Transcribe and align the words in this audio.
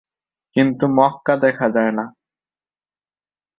কিন্তু 0.55 0.85
মক্কা 0.97 1.33
দেখা 1.35 1.67
যায় 1.69 1.93
না। 1.93 2.05